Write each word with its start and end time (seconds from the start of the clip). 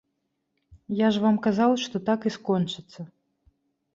Я 0.99 1.09
ж 1.17 1.21
вам 1.25 1.35
казаў, 1.45 1.71
што 1.83 1.95
так 2.09 2.19
і 2.29 2.33
скончыцца. 2.39 2.99